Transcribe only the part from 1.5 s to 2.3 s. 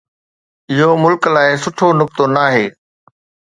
سٺو نُڪتو